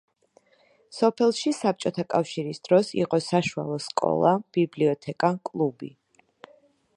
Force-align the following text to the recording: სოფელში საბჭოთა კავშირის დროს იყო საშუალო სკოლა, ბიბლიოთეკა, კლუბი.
სოფელში 0.99 1.51
საბჭოთა 1.57 2.05
კავშირის 2.13 2.61
დროს 2.69 2.89
იყო 3.03 3.19
საშუალო 3.27 3.77
სკოლა, 3.89 4.33
ბიბლიოთეკა, 4.59 5.31
კლუბი. 5.51 5.93